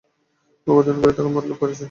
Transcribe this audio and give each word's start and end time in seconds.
ও 0.67 0.75
কতদিন 0.77 0.95
ঘরে 1.01 1.13
থাকার 1.15 1.33
মতলব 1.35 1.57
করেছে? 1.61 1.79